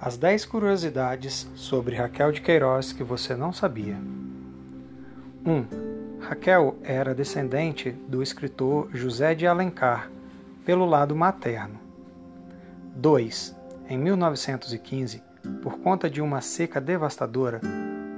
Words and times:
As 0.00 0.16
10 0.16 0.44
curiosidades 0.44 1.50
sobre 1.56 1.96
Raquel 1.96 2.30
de 2.30 2.40
Queiroz 2.40 2.92
que 2.92 3.02
você 3.02 3.34
não 3.34 3.52
sabia. 3.52 3.96
1. 5.44 5.50
Um, 5.50 5.66
Raquel 6.20 6.76
era 6.84 7.12
descendente 7.12 7.90
do 7.90 8.22
escritor 8.22 8.88
José 8.92 9.34
de 9.34 9.44
Alencar, 9.44 10.08
pelo 10.64 10.86
lado 10.86 11.16
materno. 11.16 11.80
2. 12.94 13.56
Em 13.88 13.98
1915, 13.98 15.20
por 15.62 15.80
conta 15.80 16.08
de 16.08 16.22
uma 16.22 16.40
seca 16.40 16.80
devastadora, 16.80 17.60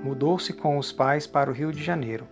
mudou-se 0.05 0.53
com 0.53 0.77
os 0.77 0.93
pais 0.93 1.27
para 1.27 1.51
o 1.51 1.55
Rio 1.55 1.73
de 1.73 1.83
Janeiro. 1.83 2.27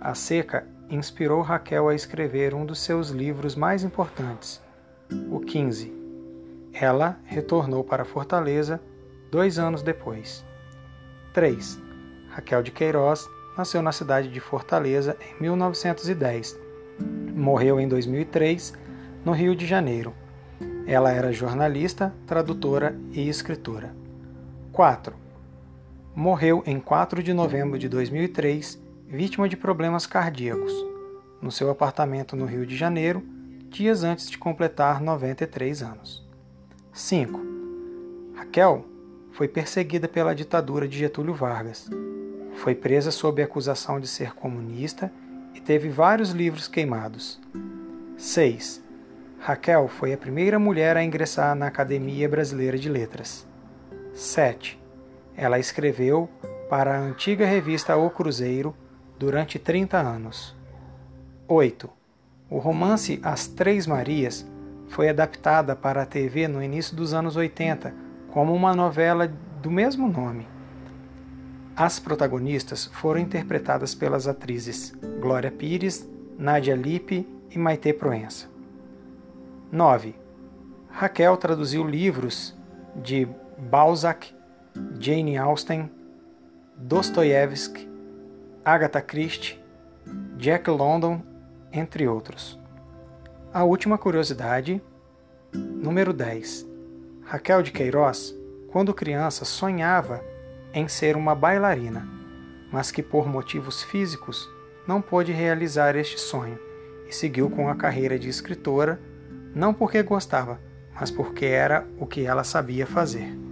A 0.00 0.14
seca 0.14 0.64
inspirou 0.88 1.42
Raquel 1.42 1.88
a 1.88 1.94
escrever 1.94 2.54
um 2.54 2.64
dos 2.64 2.78
seus 2.78 3.08
livros 3.10 3.56
mais 3.56 3.82
importantes, 3.82 4.62
o 5.28 5.40
15, 5.40 6.05
ela 6.78 7.18
retornou 7.24 7.82
para 7.82 8.04
Fortaleza 8.04 8.80
dois 9.30 9.58
anos 9.58 9.82
depois. 9.82 10.44
3. 11.32 11.80
Raquel 12.30 12.62
de 12.62 12.70
Queiroz 12.70 13.26
nasceu 13.56 13.80
na 13.80 13.92
cidade 13.92 14.28
de 14.28 14.40
Fortaleza 14.40 15.16
em 15.20 15.42
1910. 15.42 16.58
Morreu 17.34 17.80
em 17.80 17.88
2003, 17.88 18.74
no 19.24 19.32
Rio 19.32 19.56
de 19.56 19.66
Janeiro. 19.66 20.12
Ela 20.86 21.10
era 21.10 21.32
jornalista, 21.32 22.14
tradutora 22.26 22.98
e 23.12 23.28
escritora. 23.28 23.94
4. 24.72 25.14
Morreu 26.14 26.62
em 26.66 26.78
4 26.78 27.22
de 27.22 27.32
novembro 27.32 27.78
de 27.78 27.88
2003, 27.88 28.80
vítima 29.06 29.48
de 29.48 29.56
problemas 29.56 30.06
cardíacos, 30.06 30.72
no 31.40 31.50
seu 31.50 31.70
apartamento 31.70 32.36
no 32.36 32.46
Rio 32.46 32.66
de 32.66 32.76
Janeiro, 32.76 33.22
dias 33.68 34.02
antes 34.02 34.30
de 34.30 34.38
completar 34.38 35.00
93 35.02 35.82
anos. 35.82 36.25
5. 36.96 37.38
Raquel 38.34 38.86
foi 39.30 39.46
perseguida 39.46 40.08
pela 40.08 40.34
ditadura 40.34 40.88
de 40.88 40.96
Getúlio 40.96 41.34
Vargas. 41.34 41.90
Foi 42.54 42.74
presa 42.74 43.10
sob 43.10 43.42
acusação 43.42 44.00
de 44.00 44.08
ser 44.08 44.32
comunista 44.34 45.12
e 45.54 45.60
teve 45.60 45.90
vários 45.90 46.30
livros 46.30 46.66
queimados. 46.66 47.38
6. 48.16 48.82
Raquel 49.38 49.88
foi 49.88 50.14
a 50.14 50.16
primeira 50.16 50.58
mulher 50.58 50.96
a 50.96 51.04
ingressar 51.04 51.54
na 51.54 51.66
Academia 51.66 52.26
Brasileira 52.30 52.78
de 52.78 52.88
Letras. 52.88 53.46
7. 54.14 54.80
Ela 55.36 55.58
escreveu 55.58 56.30
para 56.70 56.96
a 56.96 56.98
antiga 56.98 57.44
revista 57.44 57.94
O 57.94 58.08
Cruzeiro 58.08 58.74
durante 59.18 59.58
30 59.58 59.98
anos. 59.98 60.56
8. 61.46 61.90
O 62.48 62.56
romance 62.56 63.20
As 63.22 63.46
Três 63.46 63.86
Marias 63.86 64.46
foi 64.88 65.08
adaptada 65.08 65.74
para 65.74 66.02
a 66.02 66.06
TV 66.06 66.48
no 66.48 66.62
início 66.62 66.96
dos 66.96 67.12
anos 67.12 67.36
80 67.36 67.92
como 68.30 68.54
uma 68.54 68.74
novela 68.74 69.30
do 69.62 69.70
mesmo 69.70 70.08
nome. 70.08 70.46
As 71.74 71.98
protagonistas 71.98 72.86
foram 72.86 73.20
interpretadas 73.20 73.94
pelas 73.94 74.26
atrizes 74.26 74.94
Glória 75.20 75.50
Pires, 75.50 76.08
Nadia 76.38 76.74
Lippe 76.74 77.26
e 77.50 77.58
Maite 77.58 77.92
Proença. 77.92 78.48
9. 79.70 80.14
Raquel 80.88 81.36
traduziu 81.36 81.86
livros 81.86 82.56
de 82.94 83.28
Balzac, 83.58 84.34
Jane 84.98 85.36
Austen, 85.36 85.90
Dostoiévski, 86.76 87.88
Agatha 88.64 89.00
Christie, 89.00 89.58
Jack 90.38 90.70
London, 90.70 91.22
entre 91.72 92.06
outros. 92.06 92.58
A 93.56 93.64
última 93.64 93.96
curiosidade, 93.96 94.82
número 95.54 96.12
10. 96.12 96.66
Raquel 97.22 97.62
de 97.62 97.72
Queiroz, 97.72 98.36
quando 98.68 98.92
criança, 98.92 99.46
sonhava 99.46 100.22
em 100.74 100.86
ser 100.88 101.16
uma 101.16 101.34
bailarina, 101.34 102.06
mas 102.70 102.90
que 102.90 103.02
por 103.02 103.26
motivos 103.26 103.82
físicos 103.82 104.46
não 104.86 105.00
pôde 105.00 105.32
realizar 105.32 105.96
este 105.96 106.20
sonho 106.20 106.58
e 107.08 107.14
seguiu 107.14 107.48
com 107.48 107.70
a 107.70 107.74
carreira 107.74 108.18
de 108.18 108.28
escritora, 108.28 109.00
não 109.54 109.72
porque 109.72 110.02
gostava, 110.02 110.60
mas 110.94 111.10
porque 111.10 111.46
era 111.46 111.86
o 111.98 112.06
que 112.06 112.26
ela 112.26 112.44
sabia 112.44 112.86
fazer. 112.86 113.45